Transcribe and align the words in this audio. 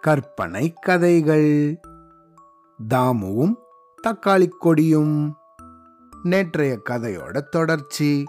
கற்பனை 0.00 0.72
கதைகள். 0.72 1.80
தாமுவும் 2.88 3.54
தக்காளி 4.08 4.48
கொடியும். 4.48 5.36
நேற்றைய 6.22 6.80
கதையோட 6.90 7.40
தொடர்ச்சி. 7.40 8.24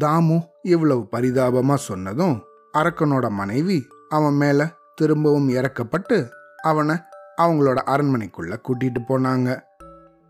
தாமு 0.00 0.46
இவ்வளவு 0.62 1.08
பரிதாபமா 1.12 1.74
சொன்னதும் 1.74 2.42
அரக்கனோட 2.72 3.30
மனைவி 3.30 3.86
அவன் 4.08 4.34
மேல 4.34 4.70
திரும்பவும் 4.94 5.48
இறக்கப்பட்டு 5.48 6.28
அவனை 6.62 6.96
அவங்களோட 7.36 7.78
அரண்மனைக்குள்ள 7.86 8.56
கூட்டிட்டு 8.62 9.00
போனாங்க. 9.08 9.62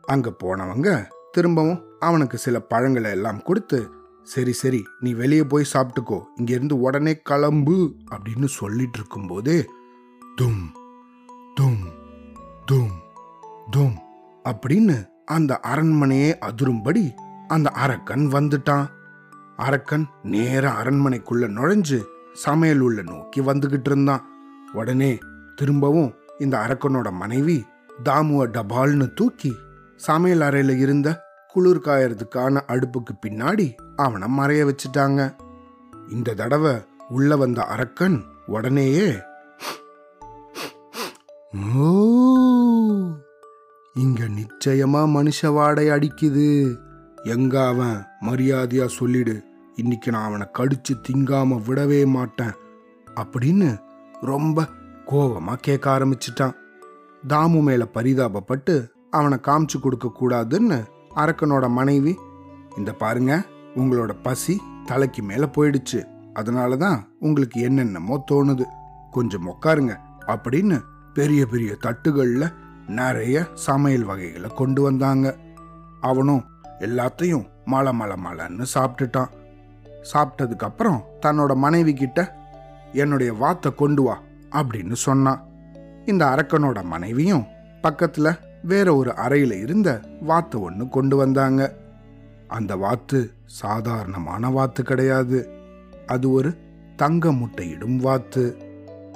அங்க 0.03 0.32
போனவங்க 0.45 1.07
திரும்பவும் 1.30 1.84
அவனுக்கு 1.98 2.39
சில 2.39 2.61
பழங்களை 2.61 3.11
எல்லாம் 3.11 3.43
கொடுத்து 3.43 3.91
சரி 4.25 4.52
சரி 4.52 4.86
நீ 5.00 5.12
வெளியே 5.12 5.45
போய் 5.45 5.66
சாப்பிட்டுக்கோ. 5.72 6.22
இங்கிருந்து 6.36 6.81
உடனே 6.81 7.18
கிளம்பு 7.18 7.94
அப்படின்னு 8.11 8.45
சொல்லிட்டு 8.45 8.98
இருக்கும்போது 8.98 9.71
தும் 10.40 10.62
தும் 11.61 11.82
தும் 12.72 12.95
தும் 13.71 13.96
அப்படின்னு 14.45 15.07
அந்த 15.25 15.61
அரண்மனையே 15.62 16.35
அதிரும்படி 16.40 17.11
அந்த 17.48 17.71
அரக்கன் 17.71 18.26
வந்துட்டான். 18.32 18.86
அரக்கன் 19.57 20.07
நேர 20.23 20.70
அரண்மனைக்குள்ள 20.70 21.46
நுழைஞ்சு 21.48 22.03
சமையல் 22.32 22.79
உள்ள 22.79 23.03
நோக்கி 23.03 23.40
வந்துகிட்டு 23.40 23.89
இருந்தான். 23.90 24.25
உடனே 24.73 25.18
திரும்பவும் 25.57 26.14
இந்த 26.39 26.57
அரக்கனோட 26.67 27.12
மனைவி 27.12 27.64
தாமுவ 28.03 28.46
டபால்னு 28.46 29.14
தூக்கி 29.14 29.57
சமையல் 29.96 30.40
அறையில 30.40 30.76
இருந்த 30.76 31.23
குளிர் 31.52 31.79
காயறதுக்கான 31.79 32.61
அடுப்புக்கு 32.69 33.12
பின்னாடி 33.27 33.72
அவனை 33.97 34.28
மறைய 34.38 34.62
வச்சுட்டாங்க. 34.62 35.34
இந்த 36.11 36.34
தடவை 36.34 36.75
உள்ள 37.08 37.36
வந்த 37.36 37.62
அரக்கன் 37.62 38.25
உடனேயே 38.47 39.14
இங்க 43.94 44.25
நிச்சயமா 44.25 45.03
மனுஷ 45.09 45.53
வாடை 45.53 45.89
அடிக்குது. 45.89 46.77
எங்க 47.25 47.66
அவன் 47.66 48.06
மரியாதையா 48.20 48.87
சொல்லிடு. 48.87 49.42
இன்னைக்கு 49.77 50.11
நான் 50.11 50.25
அவனை 50.25 50.47
கடிச்சு 50.59 50.92
திங்காம 51.09 51.61
விடவே 51.66 52.06
மாட்டேன். 52.06 52.53
அப்படின்னு 53.14 53.78
ரொம்ப 54.20 54.66
கோபமா 55.06 55.55
கேட்க 55.61 55.98
ஆரம்பிச்சிட்டான். 55.98 56.55
தாமு 57.28 57.62
மேல 57.62 57.87
பரிதாபப்பட்டு 57.94 58.89
அவனை 59.11 59.39
காமிச்சு 59.42 59.81
கொடுக்க 59.81 60.12
கூடாதுன்னு 60.20 60.84
அரக்கனோட 61.17 61.69
மனைவி. 61.69 62.19
இந்த 62.77 62.93
பாருங்க 62.93 63.43
உங்களோட 63.77 64.11
பசி 64.23 64.61
தலைக்கு 64.85 65.23
மேல 65.23 65.47
போயிடுச்சு. 65.47 66.01
அதனால 66.35 66.77
தான் 66.77 67.09
உங்களுக்கு 67.19 67.61
என்னென்னமோ 67.61 68.25
தோணுது. 68.31 68.65
கொஞ்சம் 69.11 69.49
உட்காருங்க 69.49 69.97
அப்படின்னு 70.27 70.83
பெரிய 71.15 71.47
பெரிய 71.47 71.77
தட்டுகளில் 71.87 72.53
நிறைய 72.87 73.47
சமையல் 73.55 74.05
வகைகளை 74.05 74.51
கொண்டு 74.51 74.83
வந்தாங்க. 74.83 75.37
அவனும் 76.01 76.45
எல்லாத்தையும் 76.79 77.47
மலை 77.65 77.93
மலை 77.93 78.17
மலைன்னு 78.25 78.65
சாப்பிட்டுட்டான். 78.75 79.31
சாப்பிட்டதுக்கு 80.13 80.65
அப்புறம் 80.65 81.05
தன்னோட 81.27 81.55
மனைவி 81.55 81.95
கிட்ட 81.95 82.37
என்னுடைய 82.93 83.33
வாத்தை 83.33 83.75
கொண்டு 83.75 84.03
வா 84.03 84.21
அப்படின்னு 84.51 84.93
சொன்னான். 84.93 85.45
இந்த 86.07 86.25
அரக்கனோட 86.25 86.83
மனைவியும் 86.83 87.47
பக்கத்துல 87.83 88.39
வேற 88.63 88.97
ஒரு 88.97 89.13
அறையில 89.17 89.61
இருந்த 89.61 90.01
வாத்து 90.21 90.61
ஒன்று 90.61 90.89
கொண்டு 90.89 91.17
வந்தாங்க. 91.17 91.75
அந்த 92.49 92.77
வாத்து 92.77 93.31
சாதாரணமான 93.45 94.51
வாத்து 94.51 94.83
கிடையாது. 94.83 95.49
அது 96.07 96.33
ஒரு 96.33 96.57
தங்க 96.97 97.33
முட்டையிடும் 97.33 97.97
வாத்து. 97.97 98.57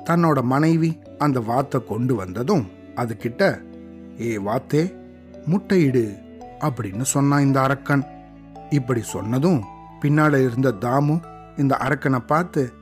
தன்னோட 0.05 0.43
மனைவி 0.43 0.99
அந்த 1.19 1.41
வாத்தை 1.41 1.85
கொண்டு 1.85 2.15
வந்ததும் 2.15 2.67
அது 2.95 3.17
கிட்ட 3.17 3.61
ஏ 4.21 4.37
வாத்தே 4.37 4.95
முட்டையிடு 5.51 6.05
அப்படின்னு 6.61 7.03
சொன்னான் 7.03 7.43
இந்த 7.43 7.61
அரக்கன். 7.61 8.05
இப்படி 8.71 9.03
சொன்னதும் 9.03 9.65
பின்னால 10.03 10.45
இருந்த 10.45 10.73
தாமு 10.81 11.21
இந்த 11.57 11.77
அரக்கனை 11.81 12.19
பார்த்து 12.19 12.73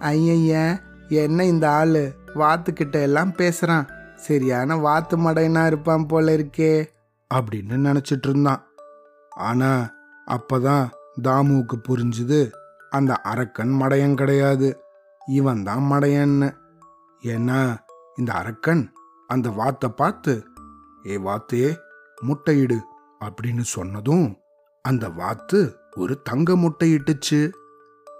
ஐயய்ய 0.00 0.80
என்ன 1.08 1.44
இந்த 1.44 1.70
ஆளு? 1.70 2.14
வாத்துக்கிட்ட 2.34 2.92
எல்லாம் 2.92 3.32
பேசுறான். 3.32 3.86
சரியான 4.26 4.76
வாத்து 4.76 5.16
மடையனா 5.16 5.62
இருப்பான் 5.66 6.06
போல 6.06 6.34
இருக்கே 6.36 6.72
அப்படின்னு 7.30 7.76
நினச்சிட்டு 7.86 8.28
இருந்தான் 8.28 8.62
ஆனா 9.30 9.70
அப்பதான் 10.26 10.86
தாமுவுக்கு 11.22 11.76
புரிஞ்சுது 11.88 12.40
அந்த 12.90 13.12
அரக்கன் 13.30 13.72
மடையன் 13.80 14.14
கிடையாது. 14.14 14.68
இவன் 15.38 15.62
தான் 15.62 15.84
மடையன்னு. 15.92 16.48
ஏன்னா 17.22 17.60
இந்த 18.16 18.30
அரக்கன் 18.32 18.82
அந்த 19.30 19.48
வாத்தை 19.50 19.88
பார்த்து 19.90 20.34
ஏ 21.06 21.16
வாத்தே 21.26 21.64
முட்டையிடு 22.18 22.78
அப்படின்னு 23.20 23.64
சொன்னதும் 23.74 24.26
அந்த 24.84 25.04
வாத்து 25.20 25.60
ஒரு 25.96 26.14
தங்க 26.28 26.56
முட்டையிட்டுச்சு 26.56 27.40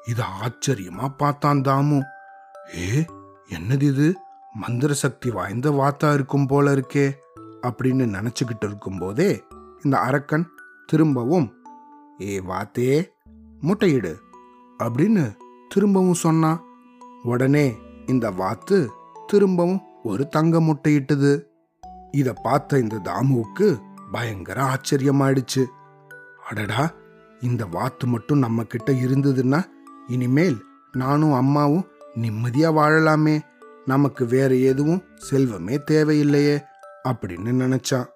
இது 0.08 0.22
ஆச்சரியமா 0.42 1.06
பார்த்தான் 1.16 1.60
தாமு. 1.60 1.98
ஏ 2.76 2.88
என்னது 3.50 3.86
இது? 3.92 4.08
மந்திர 4.52 4.94
சக்தி 4.94 5.30
வாய்ந்த 5.30 5.70
வாத்தா 5.70 6.14
இருக்கும் 6.14 6.46
போல 6.46 6.74
இருக்கே 6.74 7.12
அப்படின்னு 7.62 8.04
நினச்சிக்கிட்டு 8.16 8.64
இருக்கும்போதே 8.64 9.42
இந்த 9.82 9.98
அரக்கன் 9.98 10.46
திரும்பவும் 10.86 11.52
ஏ 12.20 12.40
வாத்தே 12.40 13.08
முட்டையிடு 13.62 14.14
அப்படின்னு 14.78 15.36
திரும்பவும் 15.68 16.14
சொன்னான் 16.14 16.60
உடனே 17.22 17.78
இந்த 18.06 18.30
வாத்து 18.30 18.90
திரும்பவும் 19.26 19.80
ஒரு 20.02 20.28
தங்க 20.28 20.60
முட்டையிட்டது. 20.60 21.42
இதை 22.10 22.34
பார்த்த 22.42 22.78
இந்த 22.78 23.00
தாமுவுக்கு 23.04 23.80
பயங்கர 24.12 24.58
ஆச்சரியமாயிடுச்சு. 24.62 25.64
அடடா 26.48 26.90
இந்த 27.40 27.66
வாத்து 27.66 28.06
மட்டும் 28.06 28.38
நம்ம 28.38 28.62
கிட்ட 28.62 28.92
இருந்ததுன்னா 28.92 29.64
இனிமேல் 30.08 30.58
நானும் 30.92 31.32
அம்மாவும் 31.32 31.86
நிம்மதியா 32.14 32.70
வாழலாமே 32.78 33.40
நமக்கு 33.86 34.26
வேற 34.26 34.54
எதுவும் 34.54 35.02
செல்வமே 35.30 35.78
தேவையில்லையே 35.90 36.56
அப்படின்னு 37.08 37.52
நினைச்சான். 37.62 38.06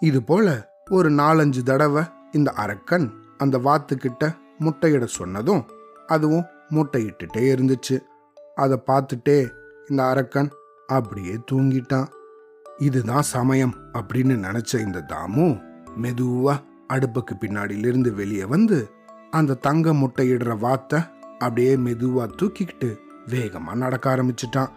இது 0.00 0.22
போல 0.22 0.76
ஒரு 0.90 1.10
நாலஞ்சு 1.12 1.62
தடவை 1.62 2.02
இந்த 2.32 2.50
அரக்கன் 2.50 3.12
அந்த 3.38 3.58
வாத்துக்கிட்ட 3.58 4.36
முட்டையிட 4.60 5.04
சொன்னதும் 5.04 5.64
அதுவும் 6.06 6.44
முட்டையிட்டுட்டே 6.70 7.44
இருந்துச்சு. 7.54 7.98
அதை 8.54 8.78
பார்த்துட்டே 8.86 9.48
இந்த 9.88 10.06
அரக்கன் 10.06 10.50
அப்படியே 10.86 11.34
தூங்கிட்டான். 11.50 12.08
இதுதான் 12.78 13.22
சமயம் 13.22 13.74
அப்படின்னு 13.92 14.34
நினைச்ச 14.46 14.80
இந்த 14.80 15.04
தாமு 15.08 15.60
மெதுவா 16.02 16.54
அடுப்புக்கு 16.92 17.34
பின்னாடியிலிருந்து 17.40 18.14
வெளியே 18.14 18.44
வந்து 18.44 18.90
அந்த 19.30 19.54
தங்க 19.54 19.92
முட்டையிடுற 19.92 20.58
வாத்தை 20.58 21.00
அப்படியே 21.38 21.76
மெதுவா 21.76 22.30
தூக்கிக்கிட்டு 22.42 22.98
வேகமா 23.26 23.74
நடக்க 23.74 24.16
ஆரம்பிச்சிட்டான். 24.16 24.70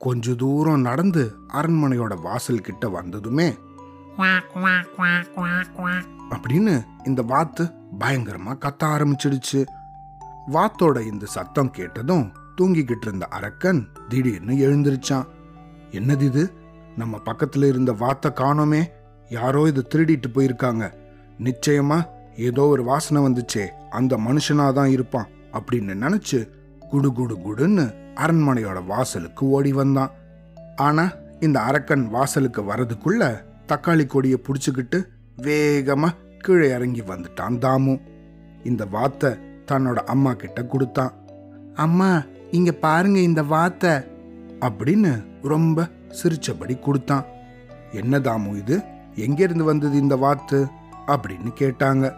கொஞ்ச 0.00 0.34
தூரம் 0.34 0.80
நடந்து 0.80 1.34
அரண்மனையோட 1.52 2.20
வாசல் 2.20 2.60
கிட்ட 2.60 2.88
வந்ததுமே 2.88 3.54
அப்படின்னு 6.30 6.84
இந்த 7.06 7.22
வாத்து 7.22 7.72
பயங்கரமா 8.00 8.58
கத்த 8.58 8.84
ஆரம்பிச்சிடுச்சு. 8.84 9.66
வாத்தோட 10.52 11.12
இந்த 11.12 11.26
சத்தம் 11.26 11.70
கேட்டதும் 11.70 12.32
தூங்கிக்கிட்டு 12.60 12.96
இருந்த 13.00 13.26
அரக்கன் 13.26 13.88
திடீர்னு 14.08 14.54
எழுந்திருச்சான். 14.54 15.26
என்னது 15.90 16.20
இது? 16.20 16.52
நம்ம 16.96 17.20
பக்கத்துல 17.24 17.68
இருந்த 17.68 17.92
வாத்தை 17.92 18.30
காணோமே. 18.30 18.84
யாரோ 19.28 19.62
இது 19.66 19.86
திருடிட்டு 19.94 20.26
போயிருக்காங்க. 20.34 20.92
நிச்சயமா 21.38 22.04
ஏதோ 22.36 22.62
ஒரு 22.62 22.84
வாசனை 22.84 23.22
வந்துச்சே. 23.22 23.66
அந்த 23.90 24.16
மனுஷனாதான் 24.16 24.86
இருப்பான் 24.86 25.28
அப்படின்னு 25.52 25.96
நினைச்சு 26.06 26.48
குடு 26.90 27.12
குடு 27.12 27.34
குடுன்னு 27.44 27.94
அரண்மனையோட 28.14 28.86
வாசலுக்கு 28.86 29.48
ஓடி 29.48 29.72
வந்தான். 29.72 30.10
ஆனா 30.76 31.12
இந்த 31.40 31.60
அரக்கன் 31.60 32.08
வாசலுக்கு 32.08 32.62
வரதுக்குள்ள 32.62 33.44
தக்காளி 33.68 34.06
கொடியை 34.06 34.38
புடிச்சுக்கிட்டு 34.42 34.98
வேகமா 35.42 36.08
கீழே 36.38 36.68
இறங்கி 36.68 37.00
வந்துட்டான் 37.00 37.58
தாமு. 37.60 38.00
இந்த 38.64 38.84
வாத்தை 38.84 39.30
தன்னோட 39.72 39.94
அம்மா 39.94 40.32
கிட்ட 40.32 40.64
கொடுத்தான். 40.64 41.12
அம்மா 41.74 42.22
இங்க 42.50 42.72
பாருங்க 42.72 43.18
இந்த 43.18 43.42
வாத்தை 43.42 43.90
அப்படின்னு 44.60 45.24
ரொம்ப 45.42 45.88
சிரிச்சபடி 46.22 46.80
கொடுத்தான். 46.80 47.24
என்ன 47.92 48.18
தாமு 48.18 48.56
இது? 48.56 48.82
எங்கேருந்து 49.16 49.62
வந்தது 49.62 49.96
இந்த 49.96 50.16
வாத்து 50.16 50.66
அப்படின்னு 51.06 51.50
கேட்டாங்க. 51.58 52.14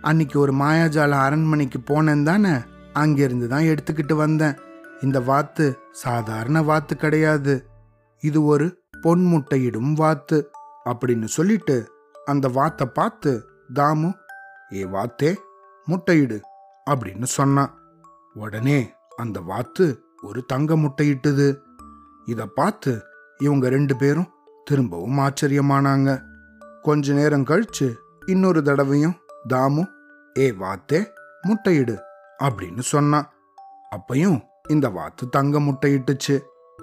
அன்னைக்கு 0.00 0.40
ஒரு 0.40 0.52
மாயாஜால 0.54 1.10
அரண்மனைக்கு 1.10 1.78
போனேன் 1.78 2.22
தானே 2.22 2.52
அங்கிருந்து 2.92 3.48
தான் 3.48 3.62
எடுத்துக்கிட்டு 3.62 4.14
வந்தேன். 4.14 4.58
இந்த 5.02 5.20
வாத்து 5.20 5.78
சாதாரண 5.92 6.62
வாத்து 6.62 6.96
கிடையாது. 6.96 7.66
இது 8.20 8.44
ஒரு 8.44 8.82
பொன் 9.02 9.24
முட்டையிடும் 9.24 9.92
வாத்து. 9.92 10.50
அப்படின்னு 10.84 11.24
சொல்லிட்டு 11.24 11.92
அந்த 12.24 12.48
வாத்தை 12.48 12.86
பார்த்து 12.86 13.48
தாமு 13.74 14.12
ஏ 14.72 14.84
வாத்தே 14.84 15.34
முட்டையிடு 15.88 16.40
அப்படின்னு 16.90 17.22
சொன்னான். 17.22 17.78
உடனே 18.34 18.92
அந்த 19.16 19.40
வாத்து 19.40 20.04
ஒரு 20.22 20.44
தங்க 20.44 20.76
முட்டையிட்டுது. 20.76 21.58
இதை 22.26 22.46
பார்த்து 22.46 23.02
இவங்க 23.38 23.68
ரெண்டு 23.68 23.96
பேரும் 23.96 24.30
திரும்பவும் 24.64 25.18
ஆச்சரியமானாங்க. 25.18 26.22
கொஞ்ச 26.82 27.12
நேரம் 27.12 27.44
கழிச்சு 27.44 27.94
இன்னொரு 28.26 28.62
தடவையும் 28.62 29.16
தாமு 29.48 29.84
ஏ 30.38 30.50
வாத்தே 30.50 31.06
முட்டையிடு 31.48 31.98
அப்படின்னு 32.46 32.82
சொன்னான் 32.92 33.28
அப்பையும் 33.96 34.38
இந்த 34.68 34.86
வாத்து 34.88 35.24
தங்க 35.28 35.60
முட்டையிட்டுச்சு. 35.60 36.36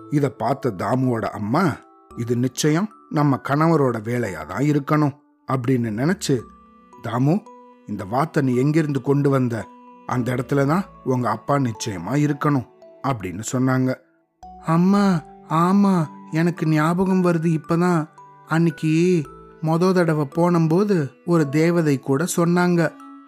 இத 0.09 0.25
பார்த்த 0.29 0.73
தாமுவோட 0.77 1.25
அம்மா 1.39 1.63
இது 2.17 2.33
நிச்சயம் 2.37 2.87
நம்ம 3.09 3.39
கணவரோட 3.49 3.97
வேலையா 4.09 4.41
தான் 4.45 4.65
இருக்கணும் 4.71 5.15
அப்படின்னு 5.47 5.89
நினைச்சு 5.99 6.35
தாமு 7.03 7.35
இந்த 7.87 8.03
வாத்தை 8.05 8.39
நீ 8.43 8.55
எங்கிருந்து 8.55 9.01
கொண்டு 9.01 9.29
வந்த? 9.29 9.55
அந்த 10.05 10.27
இடத்துல 10.35 10.65
தான் 10.65 10.85
உங்க 11.03 11.29
அப்பா 11.29 11.55
நிச்சயமா 11.57 12.13
இருக்கணும் 12.25 12.67
அப்படின்னு 13.07 13.43
சொன்னாங்க. 13.51 13.89
அம்மா 14.65 15.03
ஆமா 15.63 15.93
எனக்கு 16.31 16.63
ஞாபகம் 16.67 17.23
வருது 17.23 17.49
இப்பதான். 17.59 18.01
அன்னைக்கு 18.47 18.91
மொத 19.63 19.91
தடவை 19.93 20.25
போனும்போது 20.35 20.97
ஒரு 21.25 21.49
தேவதை 21.49 21.95
கூட 21.99 22.25
சொன்னாங்க. 22.35 22.81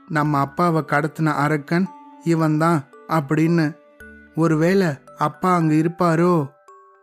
நம்ம 0.07 0.39
அப்பாவை 0.39 0.81
கடத்தின 0.87 1.33
அரக்கன் 1.35 1.87
இவன்தான் 2.23 2.83
அப்படின்னு 3.07 3.77
ஒருவேளை 4.35 4.87
அப்பா 5.17 5.55
அங்க 5.55 5.73
இருப்பாரோ? 5.73 6.49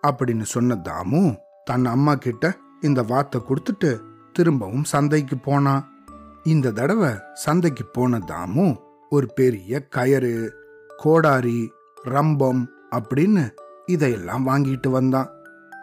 அப்படின்னு 0.06 0.42
சொன்ன 0.42 0.74
தாமு 0.74 1.36
தன் 1.64 1.84
அம்மா 1.84 2.14
கிட்ட 2.14 2.56
இந்த 2.80 3.02
வார்த்தை 3.02 3.40
கொடுத்துட்டு 3.40 4.00
திரும்பவும் 4.32 4.84
சந்தைக்கு 4.84 5.38
போனான். 5.38 5.92
இந்த 6.42 6.70
தடவை 6.70 7.10
சந்தைக்கு 7.34 7.84
போன 7.84 8.18
தாமு 8.18 8.76
ஒரு 9.10 9.28
பெரிய 9.34 9.88
கயறு 9.96 10.48
கோடாரி 10.96 11.72
ரம்பம் 12.04 12.66
அப்படின்னு 12.90 13.50
இதையெல்லாம் 13.86 14.46
வாங்கிட்டு 14.46 14.88
வந்தான். 14.88 15.28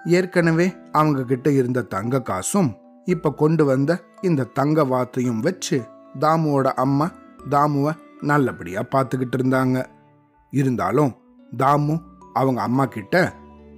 ஏற்கனவே 0.06 0.76
அவங்க 0.92 1.24
கிட்ட 1.24 1.52
இருந்த 1.52 1.82
தங்க 1.82 2.22
காசும் 2.22 2.78
இப்ப 3.06 3.34
கொண்டு 3.34 3.66
வந்த 3.66 4.04
இந்த 4.22 4.44
தங்க 4.44 4.84
வாத்தையும் 4.84 5.40
வச்சு 5.40 5.84
தாமுவோட 6.20 6.64
அம்மா 6.64 7.12
தாமுவை 7.50 8.05
நல்லபடியா 8.22 8.82
பார்த்துக்கிட்டு 8.82 9.38
இருந்தாங்க. 9.38 9.86
இருந்தாலும் 10.52 11.16
தாமு 11.58 12.02
அவங்க 12.34 12.62
அம்மா 12.62 12.86
கிட்ட 12.86 13.34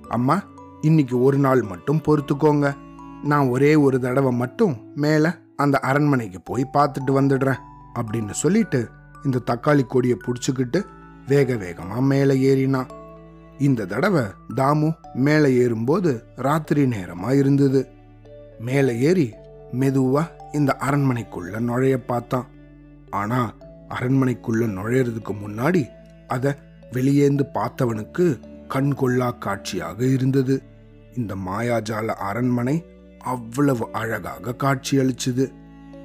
அம்மா 0.10 0.44
இன்னைக்கு 0.82 1.22
ஒரு 1.22 1.38
நாள் 1.38 1.62
மட்டும் 1.62 2.02
பொறுத்துக்கோங்க. 2.08 2.76
நான் 3.24 3.48
ஒரே 3.48 3.76
ஒரு 3.76 4.00
தடவை 4.00 4.32
மட்டும் 4.32 4.94
மேல 4.96 5.38
அந்த 5.56 5.80
அரண்மனைக்கு 5.80 6.42
போய் 6.42 6.70
பார்த்துட்டு 6.74 7.08
வந்துடுறேன் 7.08 7.58
அப்படின்னு 7.94 8.30
சொல்லிட்டு 8.30 8.90
இந்த 9.24 9.42
தக்காளி 9.52 9.86
கொடியை 9.86 10.18
புடிச்சுக்கிட்டு 10.26 10.86
வேக 11.28 11.54
வேகமா 11.54 12.00
மேலே 12.00 12.56
ஏறினான். 12.56 12.88
இந்த 13.60 13.86
தடவை 13.86 14.24
தாமு 14.56 14.96
மேலே 15.14 15.56
ஏறும்போது 15.56 16.24
ராத்திரி 16.36 16.86
நேரமா 16.86 17.38
இருந்தது. 17.38 17.88
மேலே 18.60 19.00
ஏறி 19.00 19.34
மெதுவா 19.74 20.28
இந்த 20.54 20.78
அரண்மனைக்குள்ள 20.80 21.60
நுழைய 21.60 22.06
பார்த்தான். 22.06 22.46
ஆனா 23.10 23.54
அரண்மனைக்குள்ள 23.90 24.66
நுழையறதுக்கு 24.78 25.34
முன்னாடி 25.44 25.84
அதை 26.28 26.52
வெளியேந்து 26.92 27.44
பார்த்தவனுக்கு 27.54 28.26
கண் 28.68 28.94
கொள்ளா 28.94 29.38
காட்சியாக 29.38 30.06
இருந்தது. 30.06 30.64
இந்த 31.16 31.36
மாயாஜால 31.36 32.06
அரண்மனை 32.06 32.86
அவ்வளவு 33.20 33.90
அழகாக 33.92 34.56
காட்சியளிச்சுது 34.64 35.46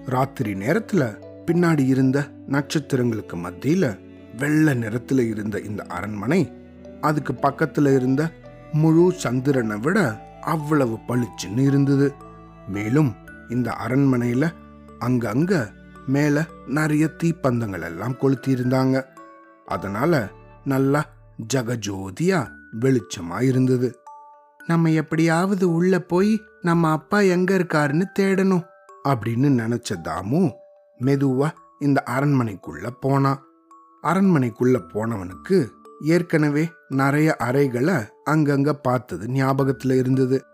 ராத்திரி 0.06 0.54
நேரத்துல 0.54 1.02
பின்னாடி 1.46 1.86
இருந்த 1.86 2.18
நட்சத்திரங்களுக்கு 2.48 3.36
மத்தியில 3.36 3.98
வெள்ளை 4.36 4.74
நிறத்துல 4.74 5.28
இருந்த 5.28 5.58
இந்த 5.60 5.82
அரண்மனை 5.82 6.52
அதுக்கு 7.00 7.32
பக்கத்துல 7.32 7.94
இருந்த 7.94 8.30
முழு 8.72 9.12
சந்திரனை 9.12 9.76
விட 9.76 9.98
அவ்வளவு 10.40 10.98
பளிச்சுன்னு 11.08 11.58
இருந்தது. 11.58 12.14
மேலும் 12.68 13.14
இந்த 13.48 13.76
அரண்மனையில 13.86 14.44
அங்கங்க 15.00 15.52
மேல 16.06 16.44
நிறைய 16.66 17.10
தீப்பந்தங்கள் 17.22 17.82
எல்லாம் 17.82 18.14
கொளுத்தியிருந்தாங்க. 18.14 19.04
அதனால 19.66 20.28
நல்லா 20.64 21.04
ஜகஜோதியா 21.54 22.48
வெளிச்சமா 22.80 23.42
இருந்தது. 23.42 23.98
நம்ம 24.66 24.90
எப்படியாவது 24.90 25.72
உள்ள 25.72 26.00
போய் 26.00 26.40
நம்ம 26.62 26.90
அப்பா 26.90 27.20
எங்க 27.20 27.54
இருக்காருன்னு 27.54 28.02
தேடணும் 28.18 28.66
அப்படின்னு 29.08 29.48
நினைச்ச 29.60 29.94
தாமு 30.04 30.52
மெதுவா 31.00 31.50
இந்த 31.78 32.02
அரண்மனைக்குள்ள 32.06 32.90
போனான் 33.00 33.42
அரண்மனைக்குள்ள 34.02 34.80
போனவனுக்கு 34.94 35.68
ஏற்கனவே 36.00 36.72
நிறைய 36.88 37.36
அறைகளை 37.38 37.94
அங்கங்க 38.30 38.72
பார்த்தது 38.72 39.26
ஞாபகத்துல 39.26 39.96
இருந்தது. 39.96 40.44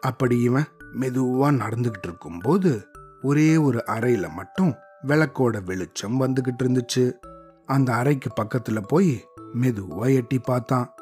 அப்படி 0.00 0.40
இவன் 0.40 0.64
மெதுவா 1.00 1.48
நடந்துகிட்டு 1.62 2.04
இருக்கும்போது 2.04 2.86
ஒரே 3.22 3.56
ஒரு 3.56 3.84
அறையில 3.86 4.30
மட்டும் 4.30 4.74
விளக்கோட 5.06 5.64
வெளிச்சம் 5.64 6.20
வந்துகிட்டு 6.20 6.62
இருந்துச்சு. 6.62 7.12
அந்த 7.66 7.94
அறைக்கு 7.94 8.30
பக்கத்துல 8.42 8.82
போய் 8.88 9.24
மெதுவா 9.60 10.14
எட்டி 10.14 10.38
பார்த்தான். 10.38 10.94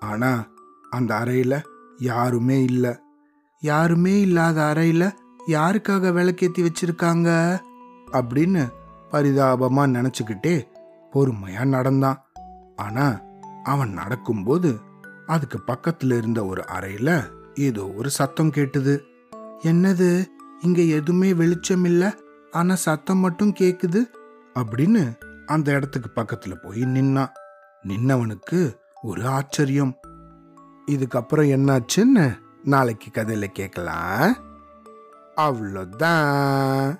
ஆனா 0.00 0.52
அந்த 0.90 1.14
அறையில 1.14 1.62
யாருமே 1.98 2.62
இல்ல. 2.62 3.00
யாருமே 3.60 4.20
இல்லாத 4.20 4.72
அறையில 4.74 5.10
யாருக்காக 5.46 6.10
விளக்கேத்தி 6.12 6.66
வச்சிருக்காங்க? 6.66 7.60
அப்படின்னு 8.12 8.68
பரிதாபமா 9.10 9.86
நினைச்சுக்கிட்டே 9.86 10.62
பொறுமையா 11.12 11.64
நடந்தான். 11.64 12.26
ஆனா 12.76 13.20
அவன் 13.64 13.92
நடக்கும்போது 13.92 14.78
அதுக்கு 15.26 15.60
பக்கத்துல 15.66 16.16
இருந்த 16.16 16.44
ஒரு 16.44 16.64
அறையில 16.78 17.22
ஏதோ 17.54 17.88
ஒரு 17.88 18.10
சத்தம் 18.10 18.50
கேட்டுது. 18.50 19.00
என்னது? 19.62 20.26
இங்க 20.60 20.82
எதுவுமே 20.82 21.34
வெளிச்சம் 21.34 21.84
இல்ல? 21.84 22.16
ஆனா 22.50 22.74
சத்தம் 22.74 23.18
மட்டும் 23.18 23.54
கேக்குது 23.60 24.04
அப்படின்னு 24.54 25.16
அந்த 25.46 25.72
இடத்துக்கு 25.72 26.20
பக்கத்துல 26.20 26.54
போய் 26.54 26.82
நின்னான் 26.82 27.30
நின்னவனுக்கு 27.88 28.76
ஒரு 29.02 29.26
ஆச்சரியம். 29.26 29.96
இதுக்கப்புறம் 30.86 31.56
என்னாச்சுன்னு 31.56 32.38
நாளைக்கு 32.64 33.22
கதையில 33.22 33.44
கேட்கலாம் 33.44 34.36
அவ்வளோதான். 35.36 36.96